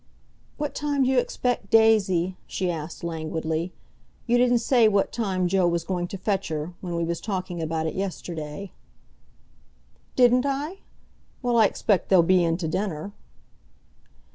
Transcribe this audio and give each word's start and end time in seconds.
"What 0.57 0.73
time 0.73 1.03
d'you 1.03 1.19
expect 1.19 1.69
Daisy?" 1.69 2.35
she 2.47 2.71
asked 2.71 3.03
languidly. 3.03 3.71
"You 4.25 4.39
didn't 4.39 4.57
say 4.57 4.87
what 4.87 5.11
time 5.11 5.47
Joe 5.47 5.67
was 5.67 5.83
going 5.83 6.07
to 6.07 6.17
fetch 6.17 6.47
her, 6.47 6.73
when 6.81 6.95
we 6.95 7.03
was 7.03 7.21
talking 7.21 7.61
about 7.61 7.85
it 7.85 7.93
yesterday." 7.93 8.71
"Didn't 10.15 10.47
I? 10.47 10.79
Well, 11.43 11.55
I 11.55 11.65
expect 11.67 12.09
they'll 12.09 12.23
be 12.23 12.43
in 12.43 12.57
to 12.57 12.67
dinner." 12.67 13.11